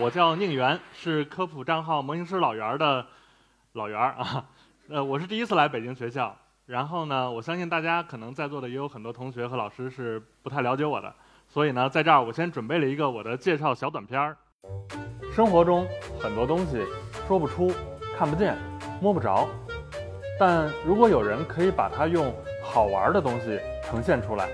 [0.00, 3.04] 我叫宁源，是科普账号模型师老袁儿的
[3.74, 4.46] 老袁儿啊。
[4.88, 6.34] 呃，我是第一次来北京学校，
[6.64, 11.14] 然后呢，我相信大家可能在座的也有很多同学和老师是不太了解我的，
[11.46, 14.34] 所以呢，在这儿我先准备了一个我的介绍小短片儿。
[15.34, 15.86] 生活中
[16.18, 16.82] 很多东西
[17.28, 17.70] 说不出、
[18.16, 18.56] 看不见、
[19.02, 19.46] 摸不着，
[20.38, 24.48] 但如果有人可以把它用好玩的东西呈现出来，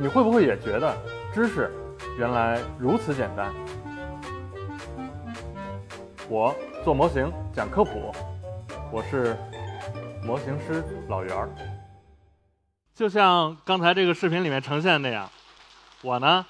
[0.00, 0.92] 你会不会也觉得
[1.32, 1.70] 知识
[2.18, 3.54] 原来如此简单？
[6.28, 8.12] 我做模型讲科普，
[8.90, 9.36] 我是
[10.24, 11.48] 模型师老袁儿。
[12.92, 15.30] 就像刚才这个视频里面呈现的那样，
[16.02, 16.44] 我呢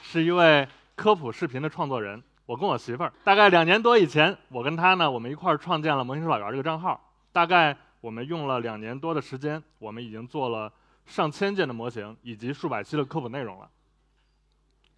[0.00, 2.22] 是一位科普视频的创作人。
[2.46, 7.00] 我跟我媳妇儿大概两年多以前，我跟她呢，我们一块儿创建了模型师老袁这个账号。
[7.32, 10.72] 大概我们用了两年多的时间，我们已经做了
[11.04, 13.68] 上千件的模型以及数百期的科普内容了。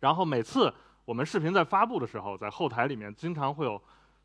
[0.00, 0.70] 然后每次
[1.06, 3.80] 我们视频在发布的时候，在后台里面经常会有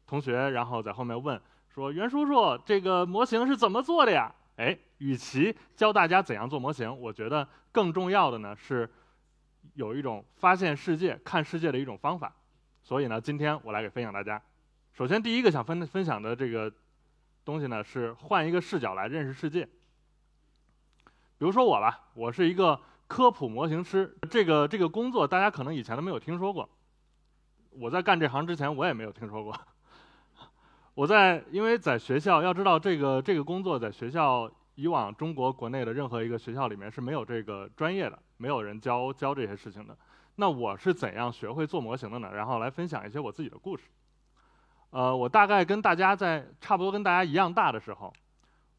[0.06, 8.88] 同学，然后在后面问说：“袁叔叔，这个模型是怎么做的呀？”哎，与其教大家怎样做模型，我觉得更重要的呢是
[9.74, 12.32] 有一种发现世界、看世界的一种方法。
[12.84, 14.40] 所以呢，今天我来给分享大家。
[14.92, 16.72] 首先，第一个想分分享的这个
[17.44, 19.66] 东西呢，是换一个视角来认识世界。
[21.40, 26.70] 比如说我吧，我是一个科普模型师，这个这个工作大家可能以前都没有听说过。
[27.72, 29.60] 我在干这行之前，我也没有听说过。
[30.96, 39.98] 我在因为在学校，要知道这个这个工作在学校以往中国国内的任何一个学校里面是没有这个专业的，没有人教教这些事情的。
[40.36, 42.30] 那我是怎样学会做模型的呢？
[42.34, 43.86] 然后来分享一些我自己的故事。
[44.92, 48.14] 呃，我大概跟大家在差不多跟大家一样大的时候，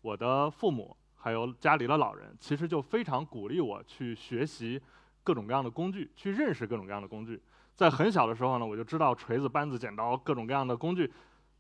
[0.01, 4.81] 我的父母还有家里的老人，其实就非常鼓励我去学习
[5.25, 7.43] 各种各样的工具，去认识各种各样的工具。
[7.75, 11.13] 在很小的时候呢，我就知道锤子、扳子、剪刀各种各样的工具。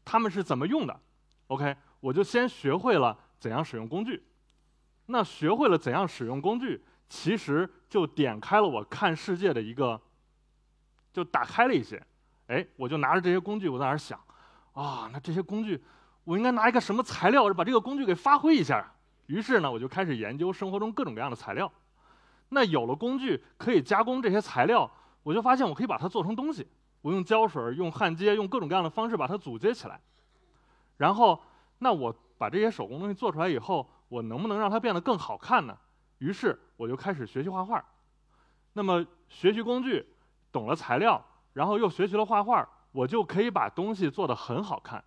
[0.04, 1.00] 他们是怎么用的
[1.48, 4.22] ？OK，我就先学会了怎样使用工具。
[5.06, 10.00] 那学会了怎样使用工具，其实就点开了我看世界的一个，
[11.12, 12.02] 就打开了一些。
[12.46, 14.18] 哎，我就拿着这些工具，我在那儿想，
[14.72, 15.82] 啊，那这些工具，
[16.24, 18.92] 我应该拿一个什么材料把这个工具给发挥一下？
[19.26, 21.70] 于是呢，我就开始研究生活中各种各样的材料。
[22.50, 24.90] 那有了工具可以加工这些材料，
[25.22, 26.66] 我就发现我可以把它做成东西。
[27.04, 30.00] 我用胶水、用焊接、用各种各样的方式把它组接起来，
[30.96, 31.38] 然后，
[31.80, 35.76] 那我把这些手工东西做出来以后，我能不能让它变得更好看呢？
[36.16, 37.84] 于是我就开始学习画画。
[38.72, 40.14] 那么学习工具，
[40.50, 41.22] 懂了材料，
[41.52, 45.04] 然后又学习了画画，我就可以把东西做得很好看，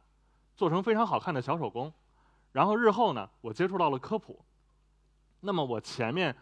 [0.55, 1.91] 做成非常好看的小手工。
[2.51, 4.45] 然后日后呢，我接触到了科普，
[5.39, 6.37] 那么我前面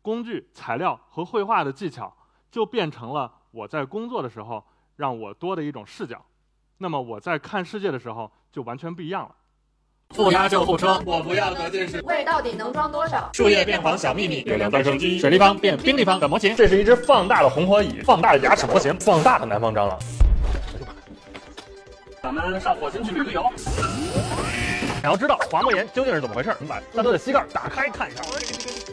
[0.00, 2.16] 工具、材料和绘画的技巧
[2.50, 3.39] 就变成了。
[3.52, 4.64] 我在工作的时候，
[4.96, 6.24] 让我多的一种视角，
[6.78, 9.34] 那么我在看世界的时候就完全不一样了。
[10.10, 12.00] 负压救护车，我不要得近视。
[12.02, 13.30] 胃到底能装多少？
[13.32, 16.54] 树叶变黄小秘密，月亮带手机，水立方变冰立方的模型。
[16.54, 19.98] 这是一只放大的红火蚁，放大的牙齿模型，放大的南方蟑螂。
[22.22, 23.44] 咱们上火星去旅个游。
[25.00, 28.22] 想要知道滑膜炎究竟是怎么回事，我们把大多的膝盖打开看一下。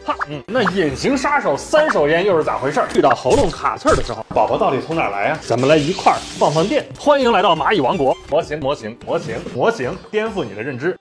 [0.08, 2.82] 哈，嗯，那隐形杀手三手烟又是咋回事？
[2.96, 5.38] 遇到喉咙卡刺儿的时候，宝宝到底从哪来呀？
[5.42, 6.90] 咱们来一块儿放放电。
[6.98, 10.98] 欢迎来到蚂蚁王国，模型，模型，模型，模型，颠覆你的认知，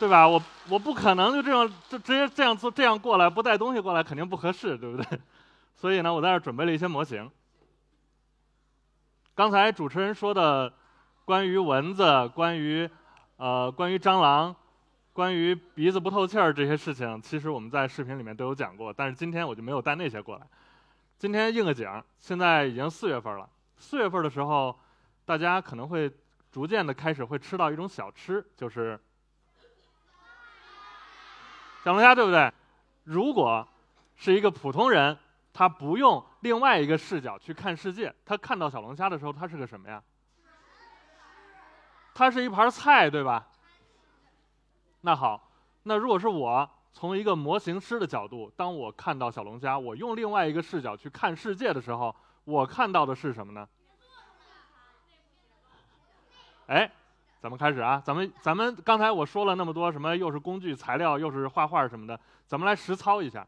[0.00, 0.26] 对吧？
[0.26, 5.06] 我我不可能就这样就直接这样做这样过来，不带东西过来肯定不合适，对不对？
[5.80, 7.30] 所以呢，我在这准备了一些模型。
[9.36, 10.72] 刚才主持人说的。
[11.24, 12.90] 关于蚊子，关于，
[13.36, 14.54] 呃，关于蟑螂，
[15.12, 18.90] 关于鼻子不透气儿这些事情，其实我们在视频里面都有讲过。
[18.90, 20.46] 但是今天我就没有带那些过来。
[21.18, 21.86] 今天应个景，
[22.18, 23.48] 现在已经四月份了。
[23.76, 24.74] 四月份的时候，
[25.26, 26.10] 大家可能会
[26.50, 28.98] 逐渐的开始会吃到一种小吃，就是
[31.84, 32.50] 小龙虾，对不对？
[33.04, 33.68] 如果
[34.16, 35.18] 是一个普通人，
[35.52, 40.02] 他不用另外一个视角去看世界，他看到小龙虾的时候，他是个什么呀？
[42.14, 43.46] 它是一盘菜，对吧？
[45.02, 45.50] 那好，
[45.82, 52.14] 那如果是我从一个模型师的角度，当我看到小龙虾，我用另外一个视角去看世界的时候，
[52.44, 53.68] 我看到的是什么呢？
[56.66, 56.90] 哎，
[57.40, 63.46] 咱们开始啊，咱们咱们刚才我说了那么多什么，又是工具材料，又是画画什么的，咱们来实操一下。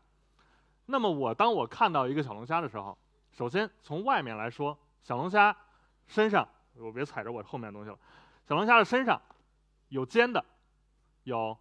[0.87, 2.99] 那么我当我看到一个小龙虾的时候，
[3.31, 5.57] 首先从外面来说，小龙虾
[6.09, 6.47] 身上，
[6.77, 7.99] 我别踩着我后面的东西了。
[8.47, 9.21] 小龙虾的身上
[9.89, 10.45] 有尖的，
[11.25, 11.57] 有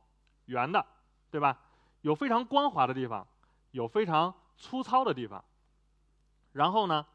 [0.45, 0.86] 圆的，
[1.31, 1.57] 对吧？
[2.01, 3.25] 有非常光滑的地方，
[3.71, 5.44] 有非常粗糙的地方。
[6.51, 7.06] 然后呢，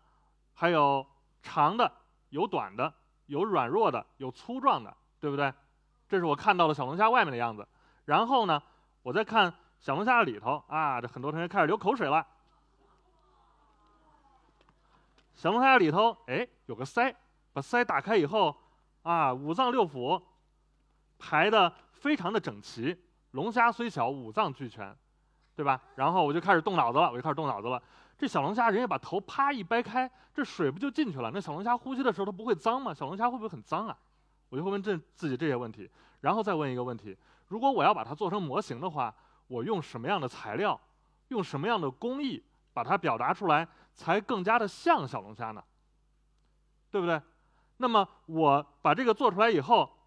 [0.54, 1.06] 还有
[1.42, 1.90] 长的，
[2.30, 2.92] 有短的，
[3.26, 5.52] 有软弱的，有粗壮的，对不对？
[6.08, 7.66] 这是我看到的小龙虾外面的样子。
[8.06, 8.60] 然后呢，
[9.02, 12.26] 我再看小龙虾里头啊，这很多同学开始流口水了。
[15.34, 17.14] 小龙虾里头，哎，有个鳃，
[17.52, 18.56] 把鳃打开以后，
[19.02, 20.20] 啊，五脏六腑
[21.18, 22.96] 排的非常的整齐。
[23.32, 24.96] 龙虾虽小，五脏俱全，
[25.54, 25.80] 对吧？
[25.96, 27.82] 然后我就开始动脑子了，我就开始动脑子了。
[28.16, 31.30] 这小龙虾，人家把头啪一掰开，这水不就进去了？
[31.32, 32.92] 那小龙虾呼吸的时候，它不会脏吗？
[32.94, 33.96] 小龙虾会不会很脏啊？
[34.48, 35.88] 我就会问这自己这些问题，
[36.20, 37.16] 然后再问一个问题：
[37.48, 39.14] 如果我要把它做成模型的话，
[39.46, 40.80] 我用什么样的材料，
[41.28, 42.42] 用什么样的工艺
[42.72, 45.62] 把它表达出来，才更加的像小龙虾呢？
[46.90, 47.20] 对不对？
[47.76, 49.97] 那么我把这个做出来以后，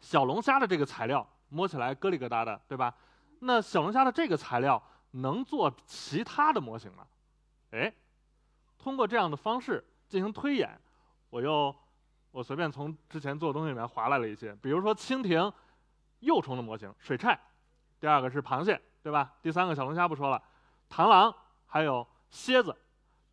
[0.00, 2.94] 小龙虾的这个材料摸起来咯里咯哒的，对吧？
[3.40, 7.06] 那小龙虾的这个材料能做其他的模型吗？
[7.70, 7.92] 哎，
[8.78, 10.80] 通过这样的方式进行推演，
[11.30, 11.74] 我又
[12.30, 15.52] 我随便从之前做的东西里面划来了一些，比如说蜻蜓
[16.20, 17.32] 幼虫的模型，水菜；
[18.00, 19.34] 第二个是螃蟹，对吧？
[19.42, 20.42] 第三个小龙虾不说了，
[20.90, 21.34] 螳螂
[21.66, 22.76] 还有蝎子，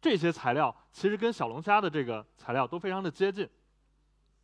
[0.02, 3.50] 这些材料其实跟小龙虾的这个材料都非常的接近。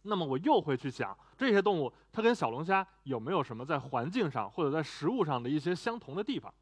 [0.03, 6.53] 那么我又会去想，这些动物它跟小龙虾有没有什么在环境上或者在食物上的一些相同的地方？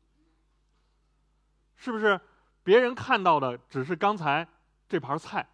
[1.75, 2.17] 是不是？
[2.63, 4.47] 别人看到的只是刚才
[4.87, 5.45] 这盘菜，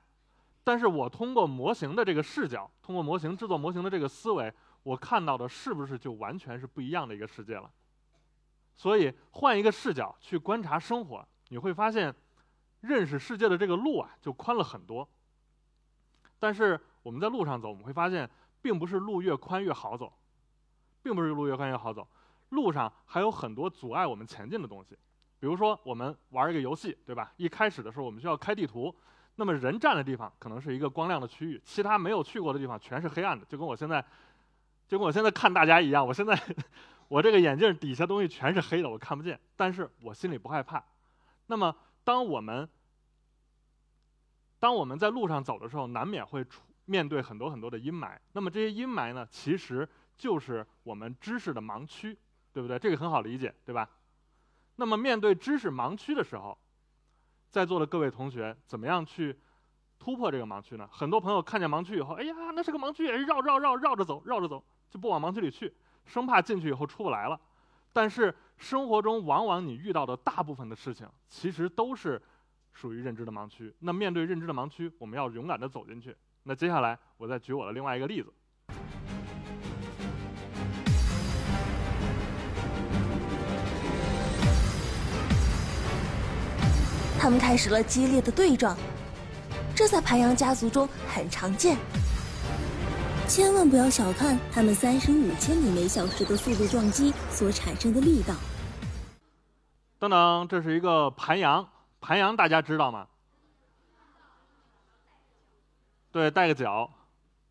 [0.63, 7.71] 但是我通过模型的这个视角，通过模型制作模型的这个思维，我看到的是不是就完全是不一样的一个世界了？
[8.75, 12.13] 所以换一个视角去观察生活，你会发现，
[12.81, 15.09] 认识世界的这个路啊就宽了很多。
[16.37, 18.29] 但是我们在路上走，我们会发现，
[18.65, 20.11] 并不是路越宽越好走，
[21.03, 22.07] 并不是路越宽越好走，
[22.49, 24.97] 路上还有很多阻碍我们前进的东西。
[25.39, 27.31] 比如说，我们玩一个游戏，对吧？
[27.37, 28.91] 一开始的时候，我们需要开地图。
[29.35, 34.03] 那么人站的地方可能是一个光亮的区域，其他没有去过的地方全是黑暗的，就跟我现在，
[34.87, 36.03] 就跟我现在看大家一样。
[36.03, 36.33] 我现在，
[37.07, 39.39] 我这个眼镜底下东西全是黑的，我看不见。
[39.55, 40.83] 但是我心里不害怕。
[41.45, 42.67] 那么，当我们，
[44.57, 48.17] 当我们在路上走的时候，难免会出面对很多很多的阴霾。
[48.33, 52.17] 那么这些阴霾呢，其实就是我们知识的盲区，
[52.53, 52.79] 对不对？
[52.79, 53.89] 这个很好理解，对吧？
[54.77, 56.57] 那么，面对知识盲区的时候，
[57.49, 59.37] 在座的各位同学怎么样去
[59.97, 60.87] 突破这个盲区呢？
[60.91, 65.73] 很多朋友看见盲区以后，哎呀，那是个盲区，绕绕绕绕着走，绕着走，就不往盲区里去，
[66.05, 67.39] 生怕进去以后出不来了。
[67.93, 72.21] 但是生活中往往你遇到的大部分的事情，其实都是
[72.73, 73.73] 属于认知的盲区。
[73.79, 76.13] 那面对认知的盲区，我们要勇敢地走进去。
[76.47, 78.31] 那接下来，我再举我的另外一个例子。
[87.19, 88.77] 他们开始了激烈的对撞，
[89.75, 91.75] 这在盘羊家族中很常见。
[93.27, 98.35] 千万不要小看他们三十五千米每小时的速度撞击所产生的力道。
[99.97, 101.67] 等等，这是一个盘羊，
[101.99, 103.07] 盘羊大家知道吗？
[106.15, 106.89] 对，带个脚。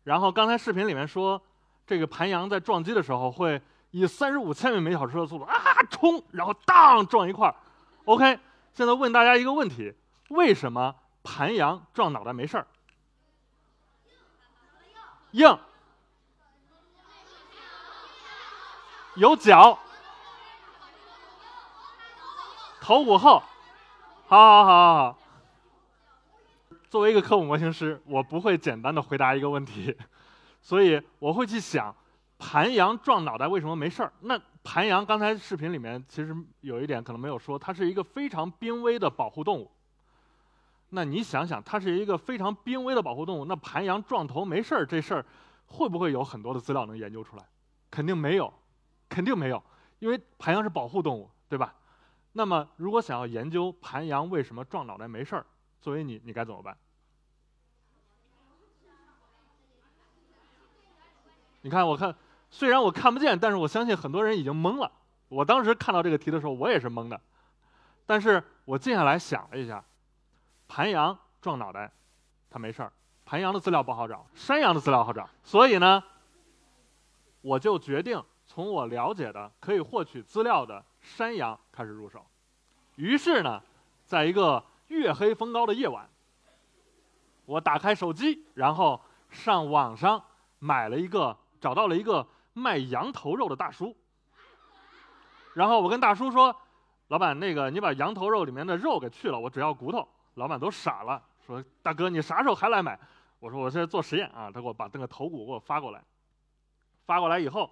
[0.05, 1.39] 然后刚才视频里面说，
[1.85, 5.55] 这个盘羊在撞击的时候会以三十五千米每小时的速度啊
[5.91, 7.55] 冲，然后当撞一块儿。
[8.05, 8.39] OK。
[8.73, 9.93] 现在问大家一个问题：
[10.29, 12.65] 为什么盘羊撞脑袋没事儿？
[15.33, 15.59] 硬，
[19.13, 19.77] 有脚，
[22.81, 23.43] 头骨厚。
[24.25, 25.24] 好好好好好。
[26.95, 29.93] 作为一个科普模型师，我不会简单的回答一个问题，
[30.63, 31.93] 所以我会去想，
[32.37, 34.13] 盘羊撞脑袋为什么没事儿？
[34.21, 34.39] 那。
[34.63, 39.69] 盘羊刚才视频里面其实有一点可能没有说，它是一个非常濒危的保护动物。
[40.91, 45.25] 那你想想，它是一个非常濒危的保护动物，那盘羊撞头没事儿这事儿，
[45.65, 47.43] 会不会有很多的资料能研究出来？
[47.91, 48.51] 肯定没有，
[49.09, 49.61] 肯定没有，
[49.99, 51.75] 因为盘羊是保护动物，对吧？
[52.31, 55.45] 那么如果想要研究盘羊为什么撞脑袋没事儿，
[55.81, 56.75] 作为你，你该怎么办？
[61.65, 62.15] 你看，我看。
[62.51, 64.91] 虽然我看不见，但是我相信很多人已经懵了。
[65.29, 67.19] 我当时看到这个题的时候，我也是懵的。
[68.05, 69.83] 但是我静下来想了一下，
[70.67, 71.91] 盘羊撞脑袋，
[72.51, 72.93] 它没事儿。
[73.25, 75.27] 盘羊的资料不好找，山羊的资料好找。
[75.41, 76.03] 所以呢，
[77.41, 82.23] 我就决定从我了解的可以获取资料的山羊开始入手。
[82.97, 83.59] 于是呢，
[84.05, 86.07] 在一个月黑风高的夜晚，
[87.47, 90.23] 我打开手机，然后上网上
[90.59, 92.27] 买了一个，找到了一个。
[92.57, 93.93] 卖羊头肉的大叔，
[95.55, 96.55] 然后我跟大叔说
[97.11, 102.97] ：“老板，那个你把羊头肉里面的肉给去了，我只要骨头。”老板都傻了，说大哥你啥时候还来买？
[103.39, 104.49] 我说我现在做实验啊。
[104.49, 106.01] 他给我把那个头骨给我发过来，
[107.03, 107.69] 发过来以后，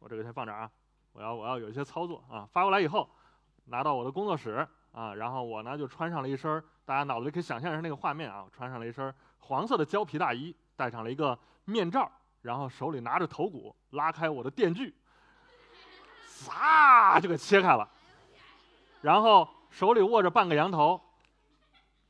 [0.00, 0.70] 我这个先放这儿啊，
[1.14, 2.46] 我要我要有一些操作啊。
[2.52, 3.08] 发过来以后，
[3.64, 12.12] 拿到我的工作室啊，然后我呢就穿上了一身，大家脑子里可以想象一下那个画面啊，穿上了一身黄色的胶皮大衣，戴上了一个面罩，
[12.44, 14.94] 然后手里拿着头骨，拉开我的电锯，
[16.28, 17.88] 唰就给切开了，
[19.00, 21.00] 然后手里握着半个羊头。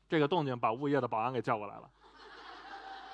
[0.09, 1.89] 这个动静把物业的保安给叫过来了。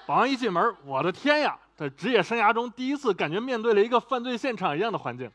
[0.07, 1.55] 保安一进门，我的天呀！
[1.75, 5.31] 在职业生涯中第一次感觉面对了一个犯罪现场一样的环境。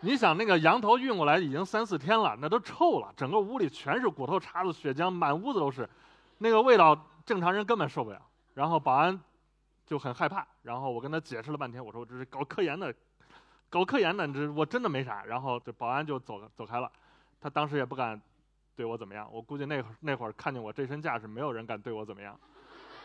[0.00, 5.88] 你想，那个羊头运过来已经三四天了，那都臭了，整个屋里全是骨头碴子、血浆，满屋子都是，
[6.38, 8.20] 那个味道正常人根本受不了。
[8.54, 9.18] 然后保安
[9.92, 12.94] 就很害怕，然后我跟他解释了半天，我说我这是搞科研的，
[13.68, 15.22] 搞科研的，这我真的没啥。
[15.26, 16.90] 然后这保安就走走开了，
[17.38, 18.18] 他当时也不敢。
[18.74, 19.28] 对我怎么样？
[19.30, 22.40] 我估计那会儿那会儿看见我这身架势，没有人敢对我怎么样，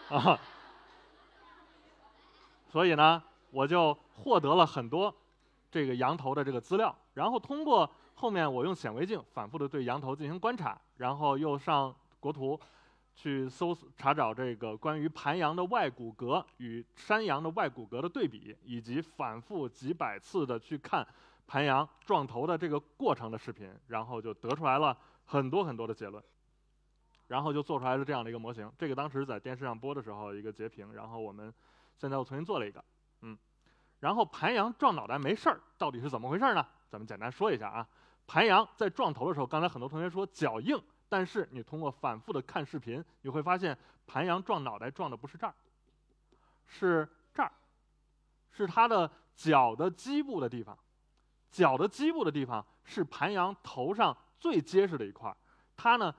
[0.08, 0.40] 啊！
[2.70, 5.14] 所以呢，我就获得了很多
[5.70, 12.58] 这个羊头的这个资料，然后通过后面我用显微镜反复的对羊头进行观察，然后又上国图
[13.18, 21.06] 去搜查找这个关于盘羊的外骨骼与山羊的外骨骼的对比，以及反复几百次的去看
[21.48, 24.96] 盘羊撞头的这个过程的视频，然后就得出来了。
[25.26, 26.24] 很多很多的结论，
[27.28, 28.72] 然后就做出来了这样的一个模型。
[28.78, 31.52] 这个当时在电视上播的时候一个截屏，然后我们
[31.98, 32.82] 现在又重新做了一个，
[33.24, 33.38] 嗯，
[34.00, 36.66] 然后盘羊撞脑袋没事儿，到底是怎么回事呢？
[36.88, 37.86] 咱们简单说一下啊。
[38.26, 45.54] 盘羊在撞头的时候，刚才很多同学说脚硬，但是你通过反复的看视频，你会发现盘羊撞脑袋撞的不是这儿，
[46.66, 47.52] 是这儿，
[48.52, 50.78] 是它的脚的基部的地方，
[51.52, 54.16] 脚的基部的地方是盘羊头上。
[54.40, 55.36] 最结实的一块儿，
[55.76, 56.14] 它呢，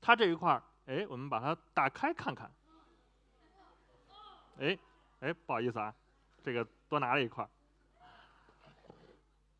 [0.00, 2.50] 它这一块儿，哎，我们把它打开看看。
[4.58, 4.76] 哎，
[5.20, 5.94] 哎，不好意思啊，
[6.42, 7.48] 这个多拿了一块儿。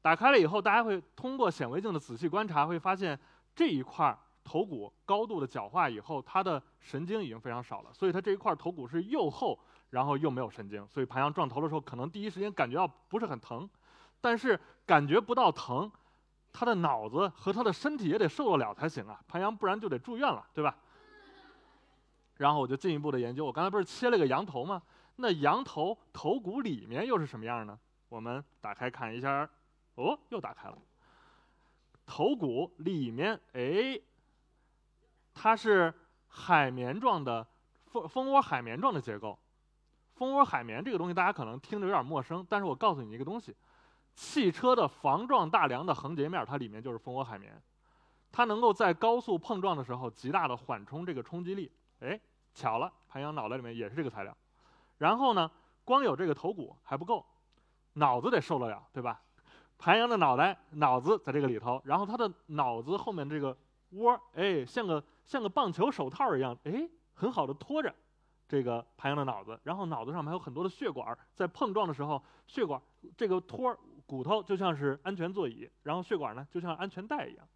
[0.02, 3.16] 打开了以后，大家会通过显微镜的仔细观察，会发现
[3.58, 9.58] 这一块头骨高度的角化以后，它的神经已经非常少了，所以它这一块头骨是又厚，
[9.90, 13.68] 然后又没有神经，所以盘羊撞头的时候，可能第一时间感觉到不是很疼，
[14.20, 15.90] 但是感觉不到疼。
[16.52, 20.76] 他的脑子和他的身体也得受得了才行啊，盘羊不然就得住院了，对吧？
[22.36, 24.80] 然后我就进一步的研究，我刚才不是切了个羊头吗？
[25.16, 27.76] 那羊头头骨里面又是什么样呢？
[28.08, 29.48] 我们打开看一下，
[29.96, 30.78] 哦，又打开了。
[32.10, 34.00] 头骨里面，哎，
[35.34, 35.92] 它是
[36.26, 37.46] 海绵状的
[37.84, 39.38] 蜂蜂窝海绵状的结构。
[40.14, 43.54] 蜂窝海绵这个东西大家可能听着有点陌生，但是我告诉你一个东西。
[44.14, 47.52] 汽车的防撞大梁的横截面，它里面就是蜂窝海绵，
[48.32, 51.70] 它能够在高速碰撞的时候极大的缓冲这个冲击力。
[52.00, 52.18] 哎，
[52.54, 54.34] 巧了，盘羊脑袋里面也是这个材料。
[54.96, 55.48] 然后呢，
[55.84, 57.24] 光有这个头骨还不够，
[57.92, 59.20] 脑子得受得了，对吧？
[59.78, 63.56] 盘羊的脑袋、脑子在这个里头，然后它的脑子后面这个
[63.90, 67.94] 窝，哎，像个像个棒球手套一样，哎，很好的托着
[68.47, 69.58] 这个盘羊的脑子。
[69.62, 72.80] 然后脑子上面还有很多的血管，在碰撞的时候，血管
[73.16, 73.75] 这个托。
[74.08, 77.47] 骨头就像是安全座椅，然后血管呢就像安全带一样，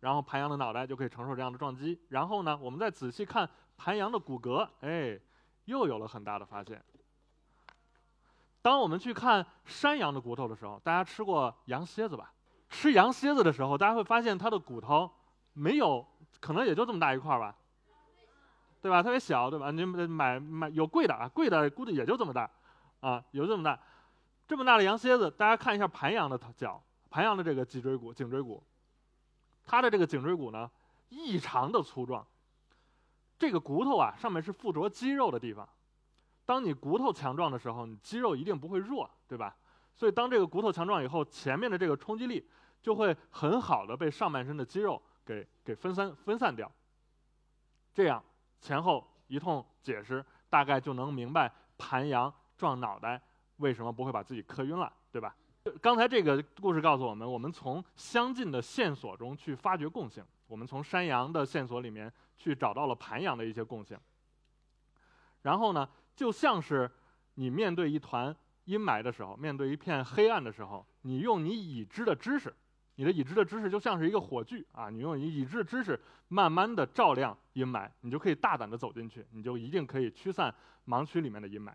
[0.00, 1.98] 然后盘羊的脑袋就可以承受这样的撞击。
[2.10, 3.48] 然后呢，我们再仔细看
[3.78, 5.18] 盘羊的骨骼，哎，
[5.64, 6.84] 又有了很大的发现。
[8.62, 12.32] 当我们去看山羊的骨头的时候，大家吃过羊蝎子吧？
[12.68, 15.10] 吃羊蝎子的时候，大家会发现它的骨头
[15.54, 16.06] 没有，
[16.40, 17.56] 可能也就这么大一块吧，
[18.80, 19.02] 对吧？
[19.02, 19.70] 特别小，对吧？
[19.70, 22.50] 你买买有贵的啊，贵的估计也就这么大，
[23.00, 23.78] 啊，有这么大。
[24.46, 28.62] 这么大的羊蝎子，大家看一下盘羊的脚，盘羊的这个脊椎骨、颈椎骨，
[29.64, 30.70] 它的这个颈椎骨呢
[31.08, 32.26] 异常的粗壮。
[33.38, 35.68] 这个骨头啊，上面是附着肌肉的地方。
[36.50, 39.56] 当你骨头强壮的时候，你肌肉一定不会弱，对吧？
[39.94, 42.44] 所以当这个骨头强壮以后，前面的这个冲击力
[42.82, 46.68] 就会很好的被上半身的肌肉给给分散分散掉。
[47.94, 48.20] 这样
[48.60, 53.22] 前后一通解释，大概就能明白盘羊撞脑袋。
[53.58, 55.36] 为什么不会把自己磕晕了，对吧？
[55.80, 60.24] 刚才这个故事告诉我们，我们从相近的线索中去发掘共性。
[60.48, 63.96] 我们从山羊的线索里面去找到了盘羊的一些共性。
[65.42, 65.88] 然后呢，
[66.20, 66.90] 就像是
[67.36, 68.36] 你面对一团
[68.66, 72.54] 阴霾的时候，面对一片黑暗的时候，你用你已知的知识，
[72.96, 75.98] 你的已知的知识就像是一个火炬啊，你用你已知的知识
[76.28, 80.54] 慢慢的照亮阴霾，你就可以大胆的走进去，你就一定可以驱散
[80.86, 81.72] 盲区里面的阴霾。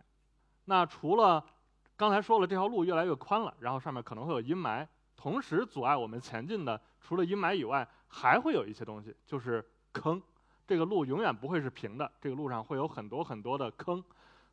[0.65, 1.43] 那除了
[1.97, 10.21] 刚才说了，这条路越来越宽了，然后上面可能会有阴霾，同时阻碍我们前进的，除了阴霾以外，还会有一些东西，就是坑。
[10.67, 14.03] 这个路永远不会是平的，这个路上会有很多很多的坑。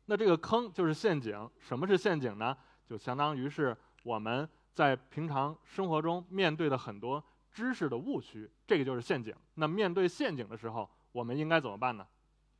[0.05, 1.49] 那这个坑就是陷阱。
[1.59, 2.55] 什么是陷阱呢？
[2.85, 9.33] 就相当于是我们在平常生活中面对的很多知识的误区，这个就是陷阱。
[9.55, 12.05] 那面对陷阱的时候，我们应该怎么办呢？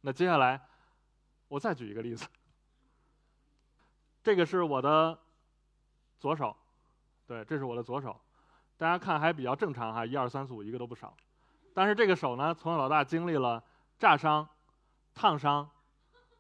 [0.02, 0.62] 那接下来
[1.48, 2.28] 我再举一个例子。
[4.24, 5.20] 这个是我的
[6.18, 6.56] 左手，
[7.28, 8.20] 对，这是我的左手。
[8.78, 11.16] 大家看还比较正常哈，一二三四五一个都不少。
[11.74, 13.62] 但是这个手呢，从小到大经历了
[14.00, 14.48] 炸伤、
[15.14, 15.70] 烫伤、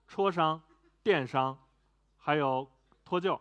[0.07, 0.61] 戳伤、
[1.03, 1.57] 电伤，
[2.17, 2.65] 还有
[3.03, 3.39] 脱臼。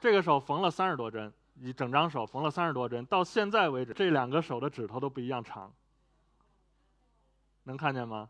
[0.00, 5.72] 这个手缝了三十多针，一整张手缝了三十多针，到现在为止，这两个手的指头都不一样长。
[7.64, 8.28] 能看见吗？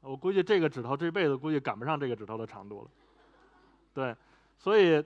[0.00, 2.90] 我估计这个指头这辈子估计赶不上这个指头的长度了。
[3.94, 4.14] 对，
[4.58, 5.02] 所以，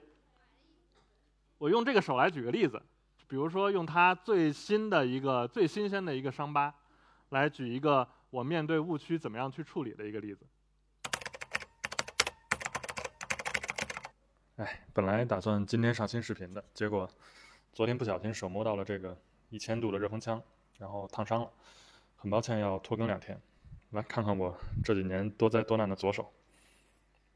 [1.57, 2.81] 我用这个手来举个例子，
[3.27, 6.73] 比如说用它最新的一个最新鲜的一个伤疤，
[7.29, 10.45] 来举一个我面对误区怎么样去处理的一个例子。
[14.59, 17.09] 哎，本来打算今天上新视频的，结果
[17.71, 20.43] 昨天不小心手摸到了这个一千度的热风枪，
[20.77, 21.49] 然后烫伤了，
[22.17, 23.39] 很抱歉要拖更两天。
[23.91, 26.29] 来看看我这几年多灾多难的左手，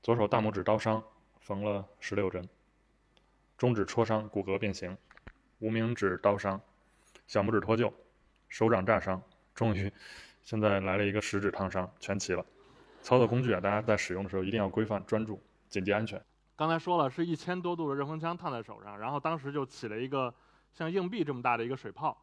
[0.01, 1.01] 左手大拇指刀伤。
[1.39, 2.47] 缝了十六针，
[3.57, 4.95] 中指戳伤，骨骼变形；
[5.59, 6.61] 无名指刀伤，
[7.27, 7.91] 小拇指脱臼，
[8.49, 9.21] 手掌炸伤。
[9.53, 9.91] 终于，
[10.41, 12.45] 现在来了一个食指烫伤，全齐了。
[13.01, 16.21] 操作工具啊，大家在使用的时候一定要规范、专注、谨记安全。
[16.55, 20.33] 刚才说了，是一千多度的热风枪烫在手上，然后当时就起了一个
[20.71, 22.15] 像硬币这么大的一个水泡。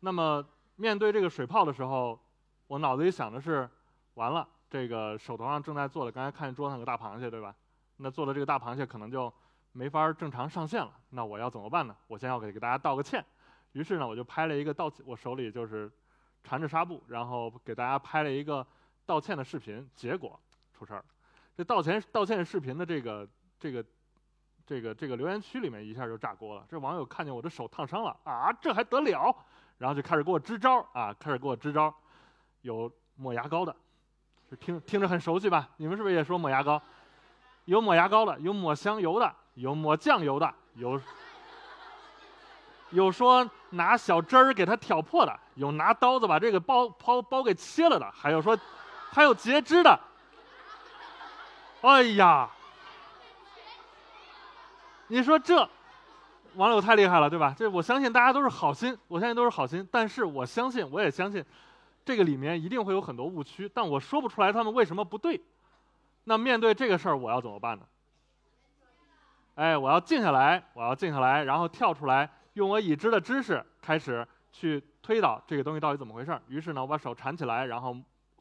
[0.00, 0.44] 那么
[0.76, 2.18] 面对这个水泡的时候，
[2.66, 3.68] 我脑子里想的是：
[4.14, 7.54] 完了，这个手头上正在做的，刚才看见桌上有个大螃蟹，对吧？
[7.96, 9.32] 那做的这个大螃蟹可能就
[9.72, 10.92] 没法正常上线了。
[11.10, 11.96] 那我要怎么办呢？
[12.06, 13.24] 我先要给给大家道个歉。
[13.72, 15.90] 于是呢，我就拍了一个道歉，我手里就是
[16.42, 18.66] 缠着纱布，然后给大家拍了一个
[19.04, 19.88] 道歉的视频。
[19.94, 20.38] 结果
[20.72, 21.04] 出事儿，
[21.60, 23.84] 这道歉道歉视频的这个这个
[24.66, 26.64] 这个这个留言区里面一下就炸锅了。
[26.66, 29.36] 这网友看见我的手烫伤了啊，这还得了？
[29.76, 31.94] 然后就开始给我支招啊，开始给我支招。
[32.62, 33.76] 有抹牙膏的，
[34.58, 35.68] 听听着很熟悉吧？
[35.76, 36.80] 你们是不是也说抹牙膏？
[37.66, 40.98] 有抹牙膏的，有抹香油的，有抹酱油的，有
[42.88, 48.58] 有说拿小针儿给它挑破的，有拿刀子把这个包包包给切了的，还有说
[49.10, 50.00] 还有截肢的。
[51.82, 52.48] 哎呀，
[55.08, 55.68] 你说这
[56.54, 57.54] 网友太厉害了，对吧？
[57.56, 61.44] 这我相信大家都是好心，我相信都是好心，但是我相信，我也相信
[62.04, 65.40] 这个里面一定会有很多误区，但我说不出来他们为什么不对。
[66.24, 67.84] 那面对这个事儿，我要怎么办呢？
[69.54, 76.42] 哎，我要静下来，我要静下来，然后跳出来，用我已知的知识开始去推导这个东西到底怎么回事儿。
[76.46, 77.96] 于是呢，我把手缠起来，然后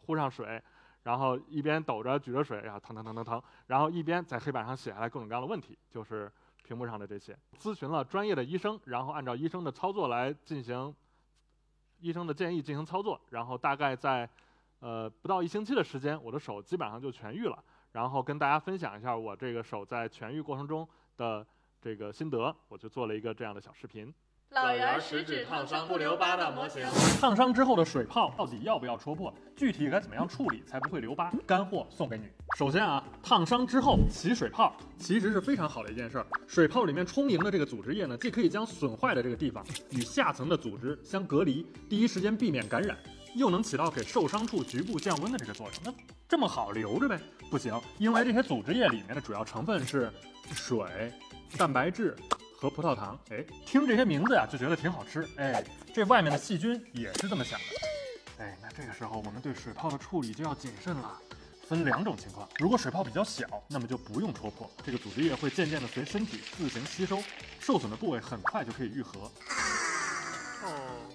[0.06, 0.62] 呼上水，
[1.04, 6.32] 然后一边抖着举着水，然后腾腾腾腾腾，然后一边在黑板上写下来各种各样的问题，就是
[6.64, 7.38] 屏幕上的这些。
[7.58, 10.96] 咨询了专业的医生，然后按照医生的操作来进行，
[12.00, 14.30] 医生的建议进行操作，然后大概在。
[14.82, 17.62] 呃，不到一星期的时间，我的手基本上就痊愈了。
[17.92, 21.46] 然后跟大家分享一下我这个手在痊愈过程中的
[21.82, 24.16] 这个心得，我就做了一个这样的小视频。
[24.52, 26.84] 老袁食指烫伤不留疤的模型。
[27.22, 29.32] 烫伤之后的水泡到底要不要戳破？
[29.56, 31.32] 具体该怎么样处理才不会留疤？
[31.46, 32.24] 干货送给你。
[32.58, 36.26] 首先啊，烫伤之后起水泡其实是非常好的一件事儿。
[36.48, 42.98] 水泡里面充盈的这个组织液呢，既可以将损坏的这个地方与下层的组织相隔离，第一时间避免感染。
[43.36, 45.94] 又能起到给受伤处局部降温的这个作用，那
[46.28, 47.20] 这么好留着呗？
[47.52, 50.12] 不行，因为这些组织液里面的主要成分是
[50.52, 51.14] 水、
[51.56, 52.16] 蛋白质
[52.60, 53.18] 和葡萄糖。
[53.30, 55.26] 哎，听这些名字呀，就觉得挺好吃。
[55.38, 57.66] 哎，这外面的细菌也是这么想的。
[58.44, 61.18] 哎，那这个时候我们对水泡的处理就要谨慎了。
[61.68, 67.22] 分两种情况，如果水泡比较小，那么就不用戳破，这个组织液会渐渐的随身体自行吸收，
[67.60, 69.32] 受损的部位很快就可以愈合。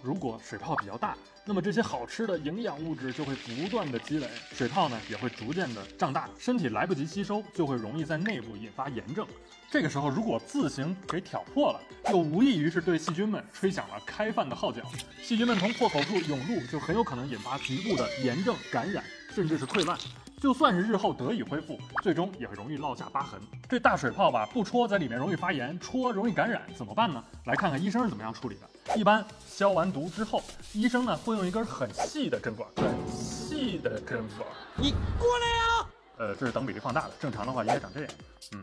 [0.03, 1.17] 如果水泡比较大。
[1.47, 9.27] 那么这些好吃的营养物质就会不断的积累，水泡呢也会逐渐的胀大，身体来不及吸收，就会容易在内部引发炎症。
[9.71, 14.81] 这个时候如果自行给挑破了，就无异于是对细菌们吹响了开饭的号角，
[15.23, 19.99] 细菌们从破口处涌入，就很有可能引发局部的炎症、感染，甚至是溃烂。
[20.41, 23.41] 就算是日后得以恢复，最终也会容易落下疤痕。
[23.67, 27.25] 这大水泡吧，不戳在里面容易发炎，戳容易感染，怎么办呢？
[27.47, 28.95] 来看看医生是怎么样处理的。
[28.95, 30.43] 一般消完毒之后，
[30.75, 34.47] 医生呢会用一根很细的针管，很细的针管。
[34.77, 35.89] 你过来呀！
[36.19, 38.11] 呃，这是等比例放大的，正常的话应该长这样。
[38.53, 38.63] 嗯，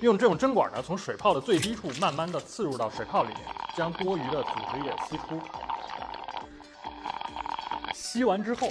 [0.00, 3.40] 用这种针管呢，从水泡的最低处慢慢的刺入到水泡里面，
[3.76, 5.40] 将多余的组织液吸出。
[7.92, 8.68] 吸完之后，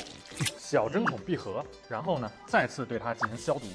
[0.67, 3.67] 小针孔闭合，然后呢，再次对它进行消毒。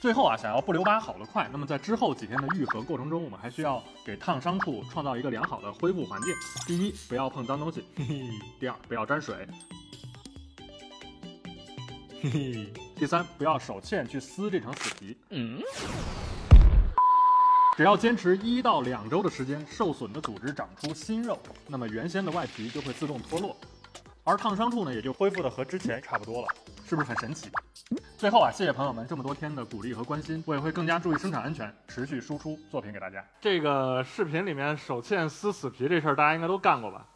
[0.00, 6.32] 最后啊，想要不留疤好得快，那么在之后几天的愈合过程中，我们还需要给烫伤处创造一个良好的恢复环境。
[6.68, 9.34] 第一，不要碰脏东西；嘿嘿第二，不要沾水；
[12.22, 15.16] 嘿第三，不要手欠去撕这层死皮。
[15.30, 15.60] 嗯。
[17.76, 23.56] 只要坚持一到两周的时间，受损的组织长出新肉，那么原先的外皮就会自动脱落，
[24.24, 26.48] 而烫伤处呢，也就恢复的和之前差不多了，
[26.88, 27.50] 是不是很神奇？
[28.16, 33.22] 最后啊，谢谢朋友们这么多天的鼓励和关心，我也会更加注意生产安全，持续输出作品给大家。
[33.38, 37.06] 这个视频里面手欠撕死皮这事儿，大家应该都干过吧？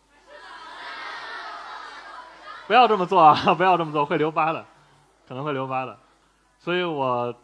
[2.67, 3.35] 不要这么做啊！
[3.57, 4.67] 不要这么做，会留疤的，
[5.27, 5.99] 可能会留疤的。
[6.59, 7.35] 所以我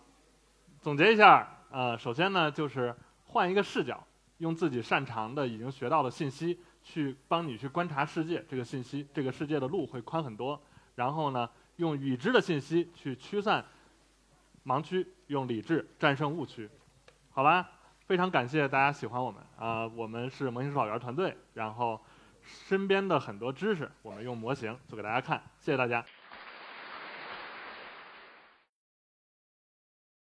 [0.83, 10.63] 总结一下，呃，首先呢，就是换一个视角，用自己擅长的、已经学到的信息去帮你去观察世界，这个信息，这个世界的路会宽很多。
[10.95, 11.51] 然后呢？
[11.79, 13.65] 用已知的信息去驱散
[14.65, 16.71] 盲区，用理智战胜误区，
[17.33, 17.69] 好吧？
[18.07, 19.85] 非常感谢大家喜欢我们啊！
[19.89, 22.01] 我们是模型师老员团队，然后
[22.41, 26.05] 身边的很多知识，我们用模型做给大家看，谢谢大家。